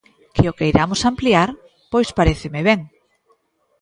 [0.35, 1.49] Que o queiramos ampliar,
[1.91, 2.79] pois paréceme ben.